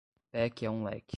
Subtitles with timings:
[0.31, 1.05] Pé que é um leque